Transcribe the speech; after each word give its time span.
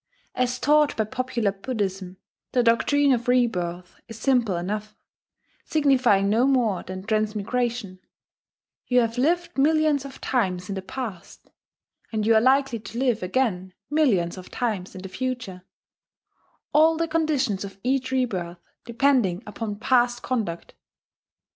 As 0.33 0.57
taught 0.57 0.97
by 0.97 1.03
popular 1.03 1.51
Buddhism, 1.51 2.17
the 2.53 2.63
doctrine 2.63 3.11
of 3.11 3.27
rebirth 3.27 3.99
is 4.07 4.17
simple 4.19 4.57
enough, 4.57 4.95
signifying 5.63 6.27
no 6.27 6.47
more 6.47 6.81
than 6.81 7.03
transmigration: 7.03 7.99
you 8.87 8.99
have 9.01 9.19
lived 9.19 9.59
millions 9.59 10.03
of 10.03 10.19
times 10.19 10.69
in 10.69 10.73
the 10.73 10.81
past, 10.81 11.51
and 12.11 12.25
you 12.25 12.33
are 12.33 12.41
likely 12.41 12.79
to 12.79 12.97
live 12.97 13.21
again 13.21 13.75
millions 13.91 14.39
of 14.39 14.49
times 14.49 14.95
in 14.95 15.03
the 15.03 15.07
future, 15.07 15.61
all 16.73 16.97
the 16.97 17.07
conditions 17.07 17.63
of 17.63 17.77
each 17.83 18.09
rebirth 18.09 18.57
depending 18.85 19.43
upon 19.45 19.75
past 19.75 20.23
conduct. 20.23 20.73